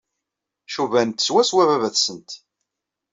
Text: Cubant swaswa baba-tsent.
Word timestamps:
Cubant 0.73 1.17
swaswa 1.25 1.63
baba-tsent. 1.69 2.29